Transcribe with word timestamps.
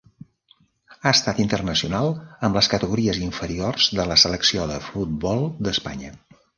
Ha 0.95 1.11
estat 1.15 1.41
internacional 1.43 2.09
amb 2.49 2.59
les 2.61 2.71
categories 2.77 3.21
inferiors 3.29 3.93
de 4.01 4.09
la 4.13 4.21
selecció 4.27 4.69
de 4.75 4.83
futbol 4.91 5.49
d'Espanya. 5.67 6.17